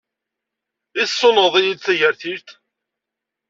[1.01, 2.49] I tessunɣeḍ-iyi-d tagertilt?